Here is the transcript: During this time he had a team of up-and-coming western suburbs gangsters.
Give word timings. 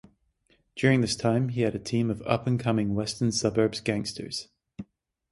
During 0.75 1.01
this 1.01 1.15
time 1.15 1.49
he 1.49 1.61
had 1.61 1.75
a 1.75 1.77
team 1.77 2.09
of 2.09 2.23
up-and-coming 2.23 2.95
western 2.95 3.31
suburbs 3.31 3.81
gangsters. 3.81 4.47